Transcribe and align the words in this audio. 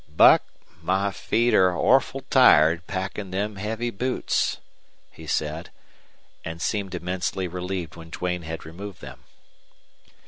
"Buck, 0.09 0.41
my 0.81 1.11
feet 1.11 1.53
are 1.53 1.71
orful 1.75 2.21
tired 2.31 2.87
packin' 2.87 3.29
them 3.29 3.57
heavy 3.57 3.91
boots," 3.91 4.57
he 5.11 5.27
said, 5.27 5.69
and 6.43 6.59
seemed 6.59 6.95
immensely 6.95 7.47
relieved 7.47 7.95
when 7.95 8.09
Duane 8.09 8.41
had 8.41 8.65
removed 8.65 9.01
them. 9.01 9.19